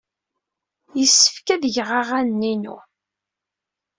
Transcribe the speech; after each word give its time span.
Yessefk 0.97 1.47
ad 1.53 1.63
geɣ 1.75 1.89
aɣanen-inu. 1.99 2.77